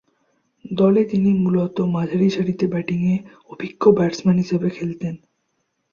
দলে 0.71 1.01
তিনি 1.05 1.29
মূলত 1.35 1.77
মাঝারিসারিতে 1.95 2.65
ব্যাটিংয়ে 2.67 3.15
অভিজ্ঞ 3.49 3.83
ব্যাটসম্যান 3.91 4.37
হিসেবে 4.37 4.67
খেলতেন। 4.69 5.15